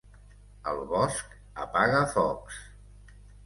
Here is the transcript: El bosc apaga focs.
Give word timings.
El 0.71 0.79
bosc 0.93 1.37
apaga 1.67 2.03
focs. 2.17 2.61